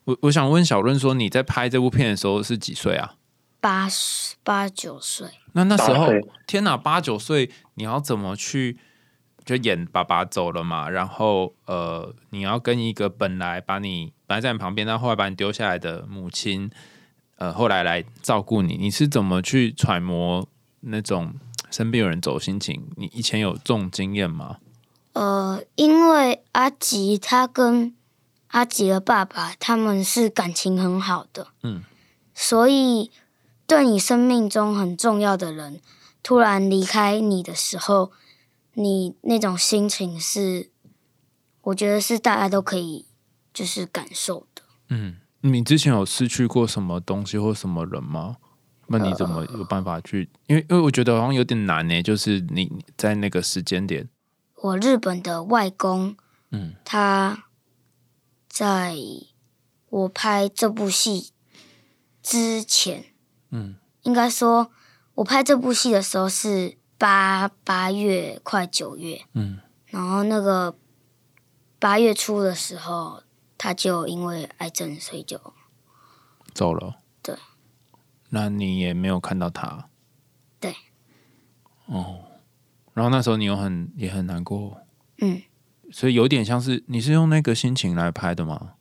[0.05, 3.15] 我我想问小润说，你在拍这部片的时候是几岁啊？
[3.61, 6.09] 八十八九岁，那那时候，
[6.49, 8.77] 天哪，八九岁，你要怎么去
[9.45, 10.89] 就演爸爸走了嘛？
[10.89, 16.71] 然后呃，你要跟一个本来把你本来在你旁边，但后来把你丢下来的母亲，
[17.37, 20.47] 呃，后来来照顾你，你是怎么去揣摩
[20.81, 21.35] 那种
[21.71, 22.89] 身边有人走心情？
[22.97, 24.59] 你以前有这种经验吗？
[25.15, 27.95] 呃，因为阿吉他跟
[28.49, 31.83] 阿吉的爸爸他们是感情很好的，嗯，
[32.35, 33.11] 所以
[33.67, 35.81] 对你生命中很重要的人
[36.23, 38.13] 突然离开你的时候，
[38.75, 40.71] 你那种心情是，
[41.63, 43.07] 我觉得是大家都可以
[43.53, 44.63] 就是感受的。
[44.89, 48.37] 嗯，你之前有失去过什么东西或什么人吗？
[48.89, 50.29] 那你怎么有办法去？
[50.49, 54.09] 因为因为我觉得好像有点难呢，就是你你在那个时间点，
[54.57, 56.17] 我日本的外公，
[56.51, 57.45] 嗯他
[58.49, 58.95] 在
[59.89, 61.31] 我拍这部戏
[62.23, 63.07] 之前，
[63.51, 64.71] 嗯应该说，
[65.15, 70.77] 我拍这部戏的时候是八八月快九月，嗯然后那个
[71.81, 73.25] 八月初的时候，
[73.59, 75.41] 他就因为癌症，所以就
[76.55, 76.99] 走了。
[77.21, 77.35] 对，
[78.29, 79.89] 那你也没有看到他。
[80.61, 80.77] 对。
[81.87, 82.21] 哦，
[82.95, 84.79] 然后那时候你又很也很难过，
[85.19, 85.43] 嗯
[85.91, 88.75] 所以有点像是你是用那个心情来拍的吗？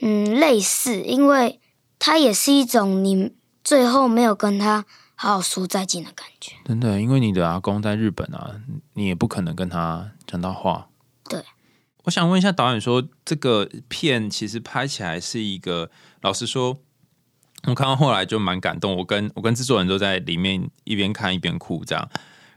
[0.00, 1.60] 嗯类似，因为
[1.98, 4.86] 它也是一种你最后没有跟他
[5.22, 6.52] 好好说再见的感觉。
[6.64, 8.58] 真的，因为你的阿公在日本啊，
[8.94, 10.88] 你也不可能跟他讲到话。
[11.28, 11.44] 对，
[12.04, 15.90] 我想问一下导演说，这个片其实拍起来是一个，
[16.22, 16.78] 老实说，
[17.64, 18.96] 我看到后来就蛮感动。
[18.96, 22.08] 我跟我跟制作人都在里面一边看一边哭这样。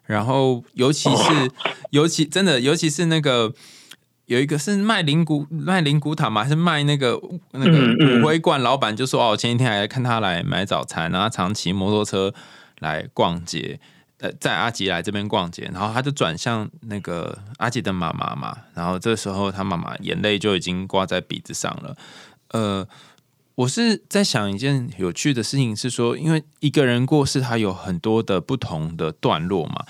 [0.06, 1.52] 然后， 尤其是
[1.90, 3.54] 尤其真的，尤其是那个
[4.26, 7.20] 有一个是卖灵骨卖灵骨塔嘛，还是卖那个
[7.52, 8.62] 那个骨灰罐？
[8.62, 12.34] 老板就说哦，前几天还看他来买早餐，然后常骑摩托车
[12.80, 13.80] 来逛街，
[14.20, 21.96] 呃，在阿吉来这边逛街，然后他就转向那个阿吉的妈妈嘛，然后这时候他妈妈眼泪就已经挂在鼻子上了，
[22.50, 22.88] 呃。
[23.56, 29.86] 我是在想一件有趣的事情，是说，因为一个人过世，他有很多的不同的段落嘛，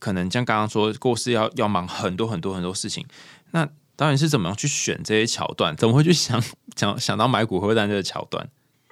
[0.00, 3.06] 可能像刚刚说过世要要忙很多很多很多事情，
[3.54, 5.74] 那导演是怎么样去选这些桥段？
[5.76, 6.38] 怎么会去想
[6.76, 8.46] 想想到买骨灰蛋这个桥段？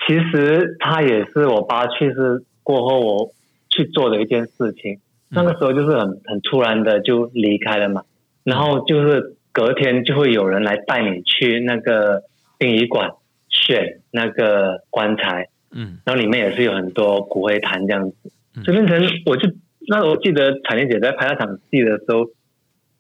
[0.07, 3.33] 其实他也是我爸去世过后我
[3.69, 4.99] 去做的一件事情。
[5.35, 8.03] 那个时候就是很很突然的就离开了嘛，
[8.45, 12.23] 然后就是隔天就会有人来带你去那个
[12.59, 13.11] 殡仪馆
[13.49, 18.17] 选那个棺材，嗯然后里面也是有很多骨灰坛这样子
[18.57, 19.49] 嗯，就变成我就
[19.89, 22.27] 那我记得彩玲姐在拍那场戏的时候，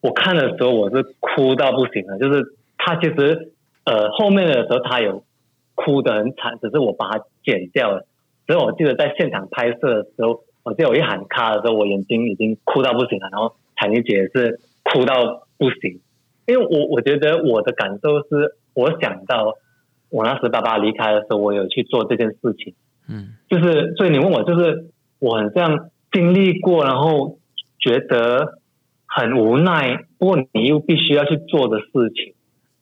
[0.02, 2.44] 我看的时候我是哭到不行了，就是
[2.76, 3.52] 他其实
[3.84, 5.24] 呃后面的时候他有
[5.74, 8.06] 哭得很惨，只是我把它剪掉了。
[8.46, 16.00] 所以我记得在现场拍摄的时候，我记得我一喊卡的时候，我眼睛已经哭到不行了，然后彩玲姐也是哭到不行，
[16.46, 19.54] 因为我我觉得我的感受是，我想到
[20.10, 22.74] 我那时爸爸离开的时候，我有去做这件事情。
[23.08, 27.38] 嗯就是，所以你问我，就是我很像经历过，然后
[27.78, 28.58] 觉得
[29.14, 32.34] 很无奈，不过你又必须要去做的事情，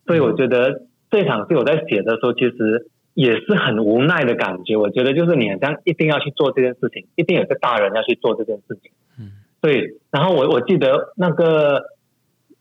[0.07, 4.77] 所以我觉得这场戏我在写的时候，其实也是很无奈的感觉。
[4.77, 8.93] 我觉得就是你好像一定要去做这件事情，一定有个大人要去做这件事情。
[9.19, 9.97] 嗯，对。
[10.13, 11.83] 然后我我记得那个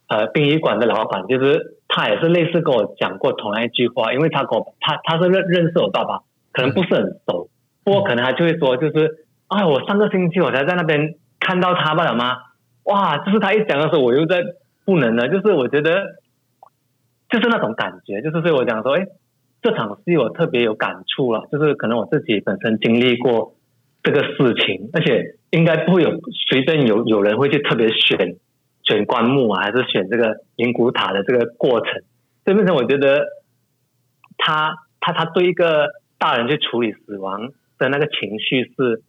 [0.07, 6.21] 呃殡仪馆的老板，就是他也是类似跟我讲过同样一句话，因为他跟我他他是认认识我爸爸，
[6.53, 7.49] 可能不是很熟。
[7.83, 12.48] 不过可能他就会说，就是啊，我上个星期我才在那边看到他爸了吗？
[12.89, 14.43] 哇，就是他一讲的时候，我又在
[14.83, 16.17] 不能了，就是我觉得
[17.29, 19.05] 就是那种感觉，就是所以我讲说，哎，
[19.61, 23.55] 这场戏我特别有感触了，就是可能我自己本身经历过
[24.01, 28.37] 这个事情，而且应该不会有随便有有人会去特别选
[28.81, 32.01] 选棺木啊，还是选这个灵骨塔的这个过程，
[32.43, 33.27] 所以变成我觉得
[34.37, 39.03] 他他他对一个大人去处理死亡的那个情绪是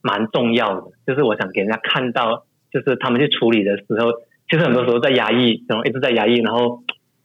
[0.00, 4.12] 蛮重要的，就是我想给人家看到，就是他们去处理的时候，
[4.50, 6.82] 其实很多时候在压抑，然后一直在压抑，然后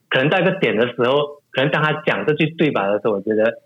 [0.09, 3.61] 可能到一个点的时候，可能当他讲这句对白的时候，我觉得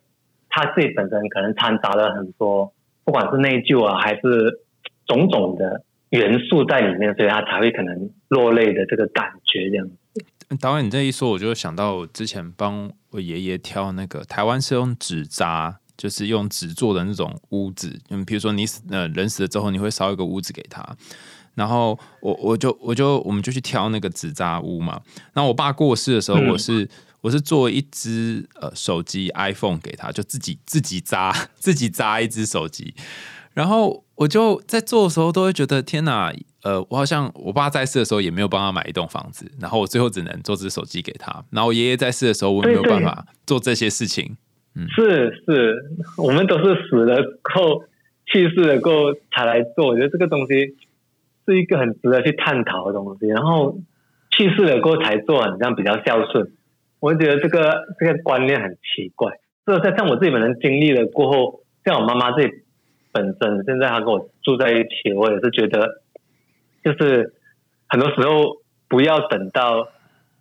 [0.50, 4.62] 他自己本身可能掺杂了很多，不管是内疚啊，还是
[5.06, 9.88] 种种的元素在里面，所以他才会可能落泪的这个感觉这样。
[10.62, 18.00] 导演你这一说，我就想到之前帮我爷爷挑那个台湾是用纸扎，就是用纸做的那种屋子。
[18.12, 20.86] 嗯，比如说你死呃人死了之后，你会烧一个屋子给他。
[21.56, 25.02] 然后我我就我就我们就去挑那个纸扎屋嘛。
[25.34, 26.88] 然后我爸过世的时候，嗯我是
[27.22, 32.94] 我是做一只呃手机 iPhone 给他，就自己自己扎 自己扎一只手机。
[33.54, 36.30] 然后我就在做的时候都会觉得天哪，
[36.62, 41.32] 呃，我好像我爸在世的时候也没有帮他买一栋房子，然后我最后只能做只手机给他。
[41.52, 44.36] 然后我爷爷在世的时候，我也没有办法做这些事情。
[44.76, 45.86] 嗯是是，
[46.18, 47.86] 我们都是死了后
[48.26, 50.76] 去世了过后才来做，我觉得这个东西
[51.46, 53.28] 是一个很值得去探讨的东西。
[53.28, 53.78] 然后
[54.32, 56.52] 去世了过后才做，好像比较孝顺，
[57.00, 59.34] 我觉得这个这个观念很奇怪。
[59.66, 62.50] 这在像我自己本身经历了过后，像我妈妈自己
[63.12, 66.02] 本身，现在她跟我住在一起，我也是觉得，
[66.84, 67.34] 就是
[67.88, 69.88] 很多时候不要等到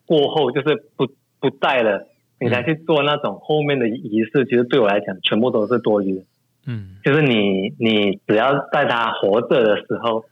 [0.07, 1.07] 过后，就是不
[1.41, 2.09] 不在了。
[2.41, 6.23] 你才去做那种后面的仪式，其实对我来讲全部都是多余的。
[6.67, 10.25] 嗯就是你你只要在他活着的时候，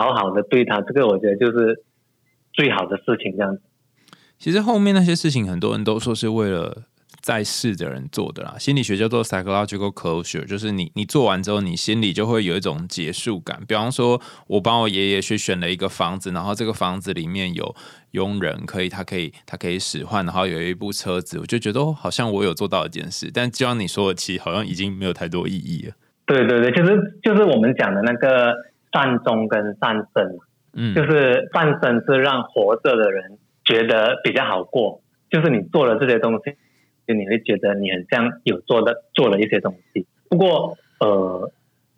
[0.00, 1.84] 好好的对他，这个我觉得就是
[2.52, 3.36] 最好的事情。
[3.36, 3.62] 这样子，
[4.38, 6.84] 其实后面那些事情，很多人都说是为了
[7.20, 8.56] 在世的人做的啦。
[8.58, 13.62] 心理学叫做 psychological closure，就是你你做完之后，你心里就会有一种结束感。
[13.68, 17.76] 比方说，我帮我爷爷去选了一个房子，然后这个房子里面有
[18.12, 23.30] 佣人，可以他可以他可以使唤，然后有一部车子，我就觉得哦，好像我有做到一件事。
[23.32, 25.92] 但就像你说的，其实好像已经没有太多意义了。
[26.24, 28.54] 对对对，就是就是我们讲的那个
[28.92, 30.38] 善终跟善生，
[30.74, 35.00] 嗯，就是善生是让活着的人觉得比较好过，
[35.30, 36.56] 就是你做了这些东西，
[37.06, 40.06] 就你会觉得你很像有做的做了一些东西。
[40.28, 41.50] 不过呃，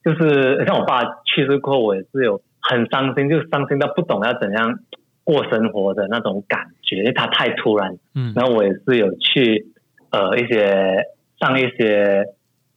[0.05, 4.78] 就是像我爸去世过后，我也是有很伤心，就伤心到不懂要怎样
[5.24, 7.96] 过生活的那种感觉，因为他太突然。
[8.14, 8.33] 嗯。
[8.35, 9.66] 然后我也是有去
[10.11, 11.05] 呃一些
[11.38, 12.26] 上一些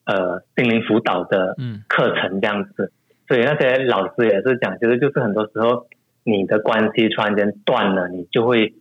[0.05, 1.83] 呃心灵辅导的嗯。
[1.87, 2.91] 课程这样子，
[3.27, 5.87] 所以那些老师也是讲，其实就是很多时候
[6.23, 8.73] 你的关系突然间断了，你就会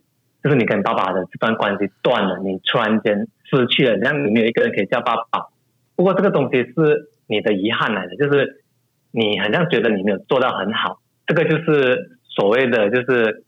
[0.43, 5.47] 就是你跟爸爸的这段关系断了，你突然间失去了，让你没有一个人可以叫爸爸。
[5.95, 8.63] 不过这个东西是你的遗憾来的，就是
[9.11, 13.43] 你好像觉得你没有做到很好，这个就是所谓的就是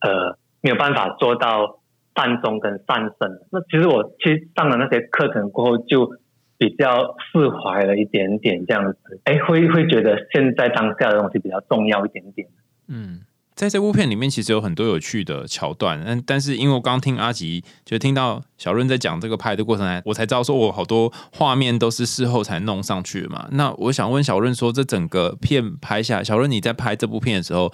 [0.00, 1.80] 呃没有办法做到
[2.16, 3.40] 善终跟善生。
[3.52, 6.10] 那其实我去上了那些课程过后，就
[6.58, 12.48] 比较释怀了一点点，这样子，哎，会会觉得现在当下的东西比较重要一点点。
[12.88, 13.20] 嗯，
[13.54, 23.48] 在这部片里面，其实有很多有趣的桥段，但但是因为我刚听阿吉，就听到小润在讲这个拍的过程，我才知道说，我好多画面都是事后才弄上去嘛。
[23.52, 27.72] 那我想问小润说，这整个片拍下，小润你在拍这部片的时候，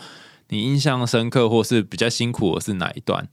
[0.48, 3.28] 你印象深刻或是比较辛苦的是哪一段？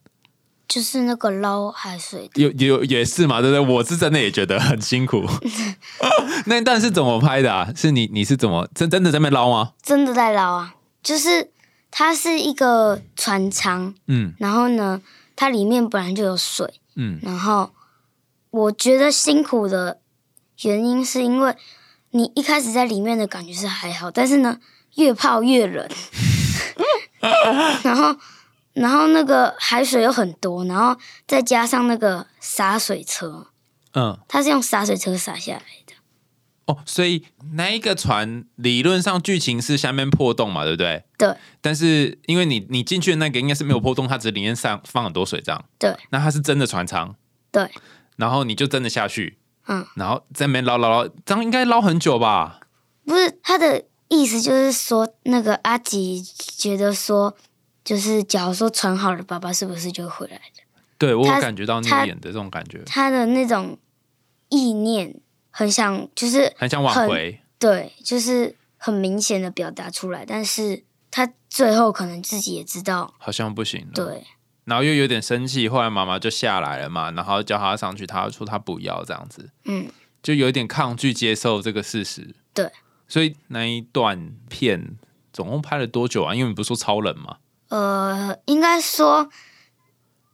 [0.70, 3.76] 就是那个捞海水，有有也是嘛，对不对？
[3.76, 5.26] 我是真的也觉得很辛苦。
[6.46, 7.68] 那一段是怎么拍的啊？
[7.76, 9.74] 是你你是怎么真真的在那捞吗？
[9.82, 11.50] 真的在捞啊，就是
[11.90, 15.02] 它是一个船舱，嗯然后呢，
[15.36, 17.72] 它里面本来就有水，嗯然后
[18.52, 20.00] 我觉得辛苦的
[20.62, 21.56] 原因是因为
[22.12, 24.60] 你一开始在里面的感觉是还好，但是呢，
[24.96, 25.90] 越泡越冷，
[27.84, 28.16] 然后
[28.80, 33.48] 然后那个海水又很多，然后再加上那个洒水车，
[33.94, 34.18] 嗯。
[34.28, 35.94] 它是用洒水车洒下来的，
[36.66, 41.04] 哦，所以那一个船理论上剧情是下面破洞嘛，对不对？
[41.18, 45.66] 对但是因为你你进去的那个应该是没有破洞，它只是里面上放很多水这样。
[45.78, 47.16] 对那它是真的船舱，
[47.52, 47.70] 对，
[48.16, 49.38] 然后你就真的下去，
[49.68, 52.62] 嗯，然后在那边捞捞捞，这样应该捞很久吧？
[53.06, 57.36] 不是他的意思，就是说那个阿吉觉得说，
[57.90, 60.44] 就是假如说传好了，爸爸是不是就回来了？
[61.00, 63.80] 对我有感觉到你演的这种感觉，他的那种
[64.50, 67.40] 意念很想，就是很想挽回。
[67.58, 74.24] 对，就是很明显的表达出来，但是他最后可能自己也知道，好像不行了，对
[74.66, 79.90] 然后又有点生气，后来妈妈就下来了嘛，然后叫他上去，他说他不要这样子，嗯，
[80.22, 82.36] 就有一点抗拒接受这个事实。
[82.54, 82.72] 对，
[83.08, 84.96] 所以那一段片
[85.34, 86.36] 总共拍了多久啊？
[86.36, 87.38] 因为你不是说超冷吗？
[87.70, 89.30] 呃，应该说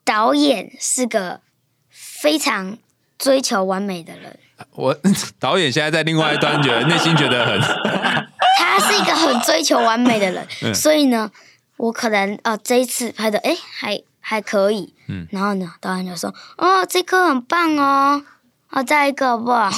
[0.04, 1.42] 导演是个
[1.90, 2.78] 非常
[3.18, 4.40] 追求完美的人。
[4.72, 4.98] 我
[5.40, 7.60] 导演现在在另外一端，觉得内心觉得很
[8.58, 11.30] 他是一个很追求完美的人，嗯所以呢，
[11.78, 18.24] 我可能呃这一次拍的哎还还可以，嗯然后呢导演就说哦这颗很棒哦，
[18.68, 19.70] 啊再一个好不好？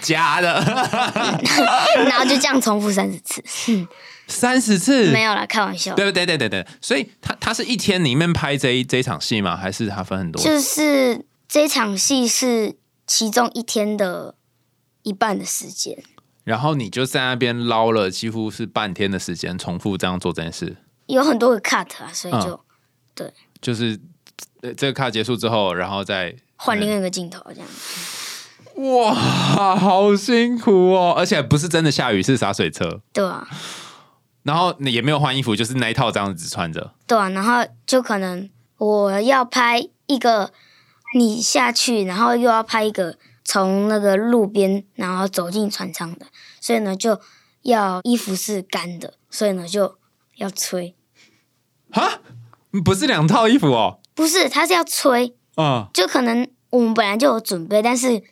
[0.00, 0.60] 假的，
[2.06, 3.42] 然后就这样重复三十次，
[4.26, 9.56] 三十次没有啦，开玩笑，对对对对对，所以他他是一天里面拍这一这一场戏吗？
[9.56, 10.42] 还是他分很多？
[10.42, 14.34] 就是这场戏是其中一天的
[15.02, 16.02] 一半的时间，
[16.44, 22.58] 然后你就在那边捞了几乎是半天的时间，重复这样做这件事，有很多个 cut 啊，所以嗯
[23.14, 24.00] 对就是
[24.62, 27.68] 呃这个 cut 结束之后，然后再换另外一个镜头这样。
[28.74, 31.14] 哇，好辛苦哦！
[31.14, 33.46] 而且不是真的下雨，是洒水车，对啊，
[34.42, 36.92] 然后你也没有换衣服，就是那一套这样子穿着。
[37.06, 40.52] 对啊，然后就可能我要拍一个
[41.14, 46.26] 你下去，然后又要拍一个从那个路边然后走进船舱的，
[46.60, 47.20] 所以呢就
[47.62, 49.98] 要衣服是干的，所以呢就
[50.36, 50.96] 要吹，
[51.90, 52.20] 哈，
[52.84, 54.00] 不是两套衣服哦。
[54.14, 58.22] 不是，他是要吹，嗯就可能我们本来就有准备，但是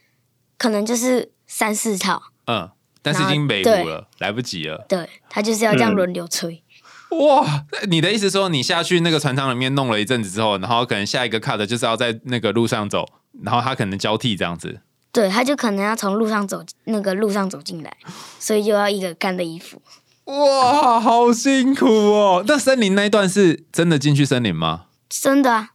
[0.59, 2.71] 可能就是三四套，嗯，
[3.03, 4.85] 但是已经没了，来不及了。
[4.89, 6.63] 对，他就是要这样轮流吹。
[7.11, 13.07] 哇，你的意思说你下去那个船舱里面弄了一阵子之后，然后可能下一个 cut 就是要在那个路上走，
[13.43, 14.81] 然后他可能交替这样子。
[15.13, 17.97] 对，他就可能要从路上走，那个路上走进来，
[18.39, 19.83] 所以就要一个干的衣服。
[20.27, 22.45] 哇，好辛苦哦！
[22.47, 24.85] 那森林那一段是真的进去森林吗？
[25.09, 25.71] 真的啊，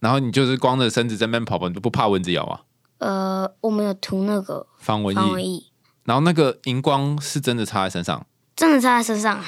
[0.00, 2.60] 然后你就是光着身子在那边跑跑，你不怕蚊子咬啊？
[2.96, 5.64] 呃，我们有涂那个防蚊液，
[6.04, 9.42] 然后那个荧光是真的插在身上，真的插在身上。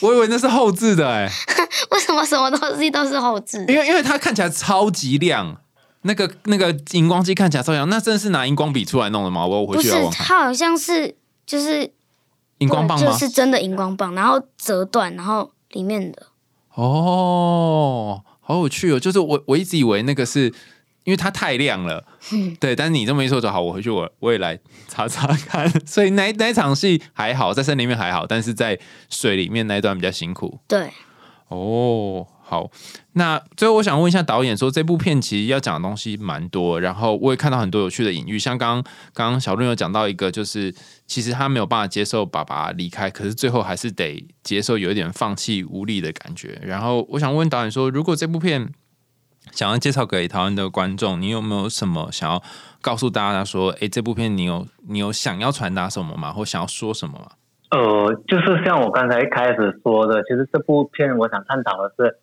[0.00, 1.30] 我以为那是后置的哎、
[1.90, 3.64] 为什么什么东西都是后置？
[3.68, 5.56] 因为因为它看起来超级亮，
[6.02, 9.46] 那个那个荧光机看起来超亮，那真的是拿荧光笔出来弄的吗？
[9.46, 11.16] 我我回不是去要，看它好像是
[11.46, 11.92] 就是
[12.58, 13.06] 荧光棒吗？
[13.06, 16.26] 就是真的荧光棒，然后折断，然后里面的
[16.74, 18.98] 哦，好有趣哦！
[18.98, 20.52] 就是我我一直以为那个是
[21.04, 22.04] 因为它太亮了，
[22.58, 22.74] 对。
[22.74, 25.70] 但是你这么一说就好，我回去我我也来查查看。
[25.86, 28.78] 所以那那场戏还好，在森林里面还好，但是在
[29.08, 30.58] 水里面那一段比较辛苦。
[30.66, 30.90] 对，
[31.48, 32.70] 哦，好，
[33.12, 38.82] 那最后我想问一下导演，说这部片其实要讲的东西蛮多，然后我也看到很多有趣的隐喻，像刚
[39.12, 40.74] 刚刚小润有讲到一个，就是
[41.06, 46.58] 其实他没有办法接受爸爸离开，可是最后还是得接受有一点放弃无力的感觉。
[46.62, 48.72] 然后我想问导演说，如果这部片
[49.52, 52.42] 想要介绍给台湾的观众，你有没有什么想要
[52.80, 56.32] 告诉大家说，诶，这部片你有你有想要传达什么吗？
[56.32, 57.30] 或想要说什么吗？
[57.70, 62.18] 呃，就是像我刚才一开始说的，其实这部片我想探讨的是。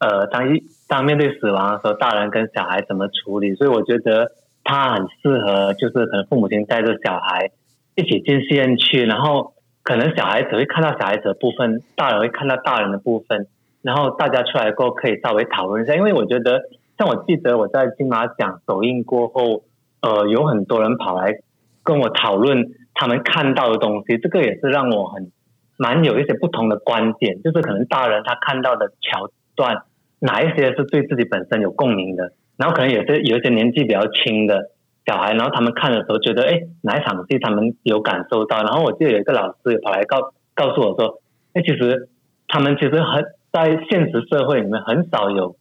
[0.00, 3.54] 呃，当一当面对死亡的时候，大人跟小孩怎么处理？
[3.54, 7.52] 所以我觉得他很适合，就是可能父母亲带着小孩
[7.94, 13.46] 一起进戏院去，然后可能小孩子会看到小孩子的部分，大人会看到大人的部分，
[13.84, 15.94] 然后大家出来过后可以稍微讨论一下。
[15.94, 16.62] 因为我觉得，
[16.98, 19.62] 像我记得我在金马奖首映过后，
[20.00, 21.38] 呃，有很多人跑来
[21.84, 25.30] 跟我讨论他们看到的东西，这个也是让我很
[25.76, 29.30] 蛮有一些不同的观点，就是可能大人他看到的桥。
[29.56, 29.84] 段
[30.18, 34.72] 哪一些是对自己本身有共鸣的，然后可能也是有一些年纪比较轻的
[35.06, 41.20] 小孩，然后他们看的时候觉得，哎，哪一场戏他们有感受到，然后我记得有一个老师跑来告告诉我说，
[41.52, 42.08] 哎，其实
[42.48, 43.24] 他们其实很
[43.54, 45.56] 在现实社会里面很少有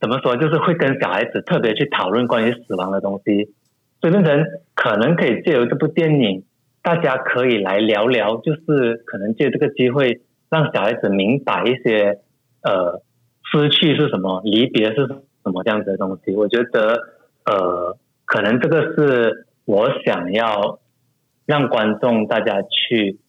[0.00, 3.52] 怎么说，就是会跟小孩子特别去讨论关于死亡的东西，
[4.00, 6.44] 所以变成可能可以借由这部电影，
[6.82, 12.20] 大家可以来聊聊，就是可能借这个机会让小孩子明白一些
[12.62, 13.02] 呃。
[13.48, 14.42] 失去是什么？
[14.42, 15.62] 离别是什么？
[15.62, 17.00] 这样子的东西，我觉得，
[17.44, 20.80] 呃，可能这个是我想要
[21.46, 23.20] 让观众大家去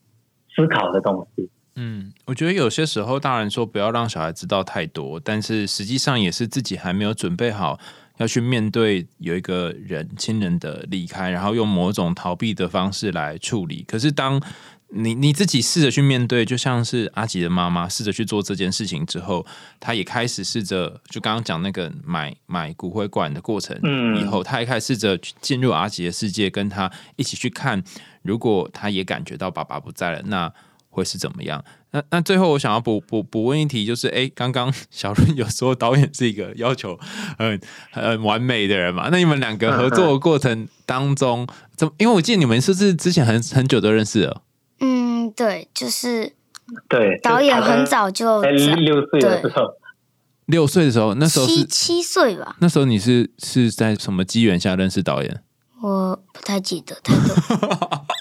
[0.55, 1.51] 思考的东西。
[1.80, 7.80] 嗯，我觉得有些时候大人说不要让小孩知道太多，但是实际上也是自己还没有准备好
[8.17, 13.86] 要去面对有一个人亲人的离开，然后用某种逃避的方式来处理。
[13.88, 14.41] 可是当
[14.89, 19.45] 你你自己试着去面对，就像是阿吉的妈妈试着去做这件事情之后，
[19.80, 23.78] 他也开始试着就刚刚讲那个买买骨灰罐的过程，
[24.19, 27.84] 以后他也开始试着进入阿吉的世界，跟他一起去看，
[28.23, 30.51] 如果他也感觉到爸爸不在了，那
[30.97, 31.63] 会是怎么样？
[31.91, 36.99] 那那最后我想要补补补问一题，就是哎，刚刚 小润有说导演是一个要求
[37.37, 37.59] 很
[37.91, 39.09] 很完美的人嘛？
[39.11, 41.93] 那你们两个合作的过程当中，怎么？
[41.99, 44.41] 因为我记得你们是不是之前很很久都认识了？
[44.79, 46.33] 嗯，对，就是
[46.89, 49.63] 对导演很早就六岁的时候，
[50.47, 52.55] 六岁的时候，那时候七七岁吧？
[52.59, 55.43] 那时候你是是在什么机缘下认识导演？
[55.79, 58.05] 我不太记得太多。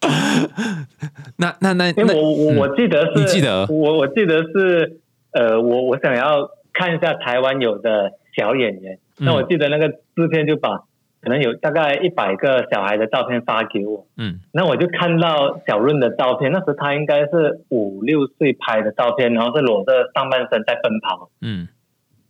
[1.36, 3.66] 那那那，因为我我我记得是，你记得？
[3.68, 5.00] 我我记得是，
[5.32, 10.84] 呃，我我想要看一下台湾有的小演员，那我记得那个制片就把。
[11.20, 21.66] 可能有大概一百个小孩的照片发给我，嗯，那我就看到小润的照片，那时他应该是五六岁拍的照片，然后是裸着上半身在奔跑，嗯，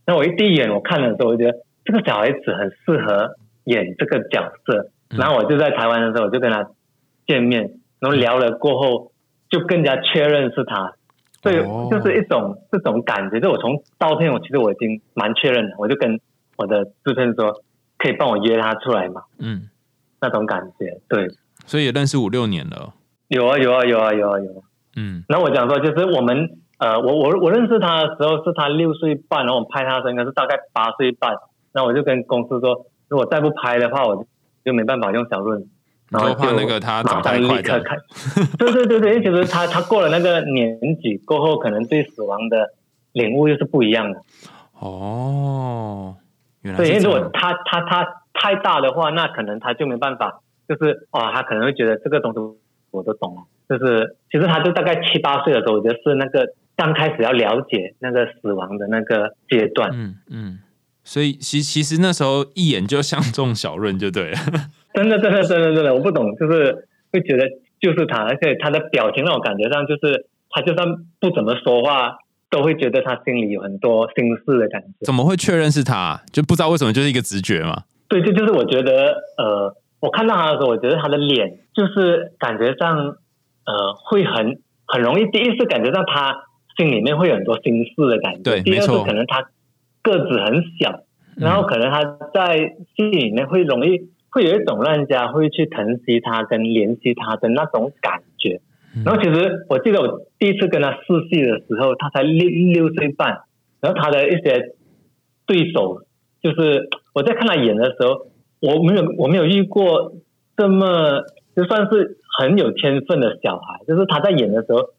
[0.07, 6.71] 那我一第一眼我看的时候，我觉得这个小孩子很适合演这个角色，然后我就在台湾的时候，我就跟他
[7.29, 9.13] 见面，然后聊了过后，
[9.49, 10.95] 就更加确认是他，
[11.43, 11.57] 所以
[11.89, 16.19] 就是一种这种感觉，就我从照片我其实我已经蛮确认了，我就跟
[16.57, 17.63] 我的制片说。
[18.01, 19.23] 可以帮我约他出来吗？
[19.41, 19.69] 嗯，
[20.21, 21.27] 那种感觉，对，
[21.67, 22.95] 所以也认识五六年了。
[23.27, 24.63] 有啊，有啊，有啊，有啊，有。
[24.95, 26.49] 嗯，那我讲说，就是我们
[26.79, 31.35] 呃，我我我认识他的时候是他六岁半，然后我拍他的时候应该是大概八岁半。
[31.73, 34.25] 那我就跟公司说，如果再不拍的话，我
[34.65, 35.67] 就没办法用小润。
[36.11, 37.61] 然后怕那个他长太快。
[37.63, 42.75] 对对对对，其实他他过了那个年纪过后，可能对死亡的
[43.13, 44.23] 领悟又是不一样的。
[44.79, 46.17] 哦。
[46.77, 52.39] 对，因为如果他他他太大的话，那可能他就没办法，就是哦，他可能会觉得这个东西
[52.91, 53.43] 我都懂了。
[53.69, 59.91] 就是其实他就大概七八岁的时候，我觉得是那个刚开始要了解那个死亡的那个阶段。
[59.95, 60.59] 嗯嗯，
[61.05, 64.39] 所以其其实那时候一眼就相中小润就对了。
[64.99, 67.49] 真的真的真的真的，我不懂，就是会觉得
[67.81, 70.87] 就是他，而且他的表情让我感觉上就是他就算
[71.21, 72.19] 不怎么说话。
[72.51, 74.89] 都会觉得他心里有很多心事的感觉。
[75.05, 76.19] 怎么会确认是他？
[76.33, 77.83] 就不知道为什么，就是一个直觉嘛。
[78.09, 83.19] 对，这就是我觉得，呃，我看到他的时候，我觉得他的脸就是感觉上，
[83.67, 85.27] 呃，会很很容易。
[85.27, 86.45] 第一次感觉到他
[86.79, 88.41] 心里面会有很多心事的感觉。
[88.41, 89.51] 对，第二次可能他
[90.01, 91.01] 个子很小，
[91.37, 92.57] 然后可能他在
[92.97, 98.61] 戏里面会容易会有一种让人家会去疼惜他跟怜惜他的那种感觉。
[99.05, 103.43] 然后其实我记得我第一次跟他试戏的时候，他才六六岁半，
[103.81, 104.75] 然后他的一些
[105.47, 106.03] 对手，
[106.43, 108.27] 就是我在看他演的时候，
[108.61, 110.15] 我没有我没有遇过
[110.57, 111.23] 这么
[111.55, 114.91] 就算是很有天分的小孩，就是他在演的时候，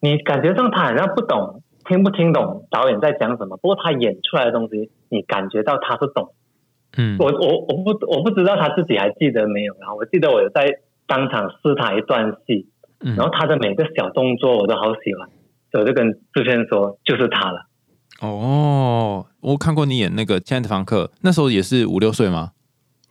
[0.00, 6.34] 你感觉上他好像不懂听不听懂导演在讲什么，不过他演出来的东西，你感觉到他是懂。
[6.96, 12.68] 嗯，我我我不我不知道他自己还记得没有，然后我记得我有在当场试他一段戏，
[13.00, 15.28] 嗯然后他的每个小动作我都好喜欢，
[15.72, 17.66] 所以我就跟志轩说就是他了。
[18.20, 22.52] 哦，我看过你演那个《亲爱的房客》，那时候也是五六岁吗？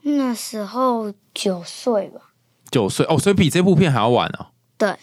[0.03, 2.34] 那时候九岁吧，
[2.71, 4.47] 九岁哦，所以比这部片还要晚哦。
[4.77, 4.93] 对，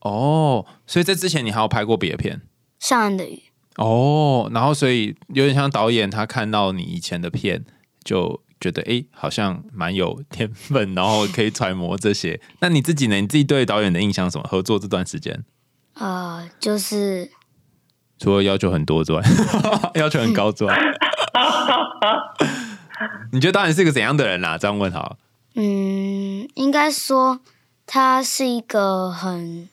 [0.00, 2.40] 哦，所以在之前你还有拍过别的片
[2.78, 3.42] 上岸的鱼，
[3.76, 7.64] 哦，然后所以有点像导演他看到你以前的片，
[8.04, 12.40] 就觉得诶好像蛮有天分，然后可以揣摩这些。
[12.60, 13.20] 那你自己呢？
[13.20, 14.44] 你自己对导演的印象什么？
[14.48, 15.44] 合作这段时间，
[15.94, 17.30] 呃，就是
[18.18, 19.22] 除了要求很多之外，
[19.96, 20.78] 要求很高之外，
[23.32, 25.16] 你觉得导演是一个怎样的人啦、这样问好。
[25.54, 27.40] 嗯，应该说
[27.86, 29.68] 他是一个很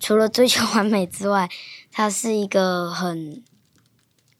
[0.00, 1.48] 除了追求完美之外，
[1.92, 3.42] 他是一个很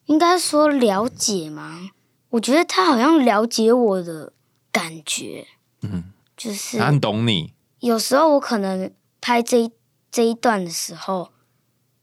[0.06, 1.90] 应该说了解吗？
[2.30, 4.32] 我觉得他好像了解我的
[4.70, 5.46] 感觉，
[5.82, 9.70] 嗯，就是他很懂你，有时候我可能拍这一
[10.10, 11.30] 这一段的时候，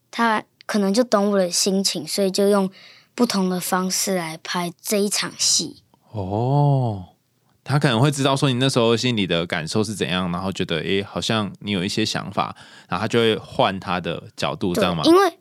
[0.10, 2.70] 他可能就懂我的心情，所以就用
[3.14, 5.84] 不同的方式来拍这一场戏。
[6.12, 7.10] 哦，
[7.64, 12.56] 他可能会知道说你那时候心里的感受是怎样，然后觉得诶，好像你有一些想法，
[12.90, 15.40] 然后他就会换他的角度，这对样吗？，因为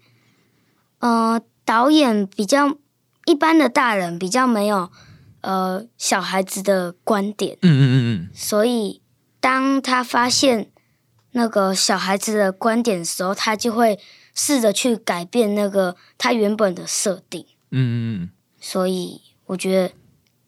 [0.98, 2.76] 呃，导演比较
[3.26, 4.90] 一般的大人比较没有
[5.40, 9.00] 呃小孩子的观点，嗯嗯嗯嗯，所以
[9.40, 10.70] 当他发现
[11.32, 13.98] 那个小孩子的观点的时候，他就会
[14.34, 17.46] 试着去改变那个他原本的设定。
[17.70, 19.92] 嗯嗯嗯，所以我觉得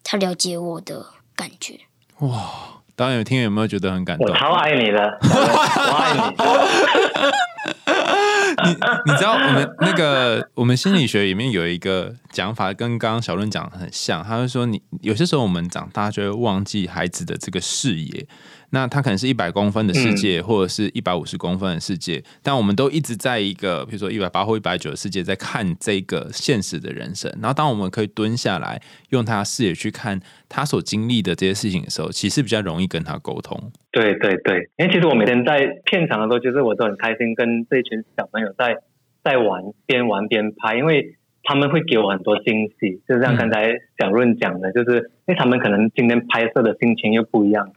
[0.03, 1.05] 他了解我的
[1.35, 1.79] 感觉。
[2.19, 4.27] 哇导演有听有没有觉得很感动？
[4.27, 6.35] 我超爱你的，我爱你。
[8.65, 8.69] 你
[9.05, 14.23] 你知道我们那个我们心理学里面有一个讲法，跟刚刚小润讲的很像。
[14.23, 18.27] 他就说你，有些时候我们长大就会忘记孩子的这个视野。
[18.71, 27.31] 那他可能是一百公分的世界，或者是一百五十公分的世界，但我们都一直在一个，比如说一百八或一百九的世界，在看这个现实的人生。
[27.41, 33.71] 然后，当我们可以蹲下来，用他的视野去看他所经历的这些事情的时候，其实比较容易跟他沟通。
[33.91, 38.75] 对对对，因为其实我每天在片场的时候，其实我都很开心，跟这一群小朋友在
[39.23, 43.01] 在玩，边玩边拍，因为他们会给我很多惊喜。
[43.07, 47.71] 就像刚才小润讲的，就是因为他们可能今天拍摄的心情又不一样，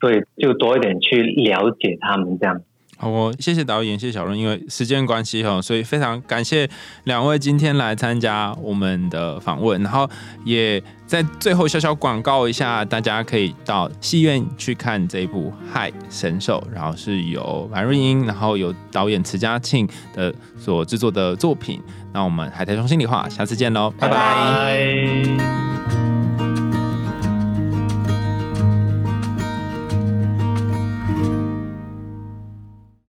[0.00, 2.60] 所以就多一点去了解他们这样。
[2.98, 6.66] 好哦，谢谢导演，谢谢小润，因为时间关系哈，所以非常感谢
[7.04, 10.08] 两位今天来参加我们的访问，然后
[10.46, 21.78] 也在最后小小广告一下，大家可以到戏院去看这一部《嗨神兽》，然后是由樊瑞英，然后由导演池嘉庆的所制作的作品。
[22.14, 25.75] 那我们海苔熊心里话，下次见喽，拜拜拜